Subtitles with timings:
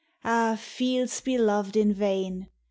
[0.25, 2.47] Ah, fields beloved in vain!